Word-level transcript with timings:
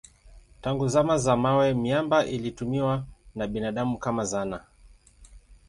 Tangu 0.61 0.87
zama 0.87 1.17
za 1.17 1.35
mawe 1.37 1.73
miamba 1.73 2.25
ilitumiwa 2.25 3.05
na 3.35 3.47
binadamu 3.47 3.97
kama 3.97 4.25
zana. 4.25 4.65